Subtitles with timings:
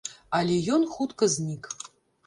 [0.37, 1.63] Але ён хутка знік.